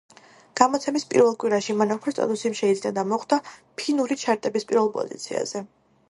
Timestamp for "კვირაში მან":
1.41-1.93